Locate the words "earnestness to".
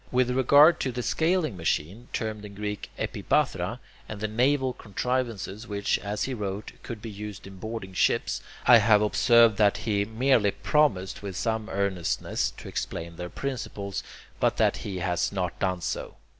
11.69-12.67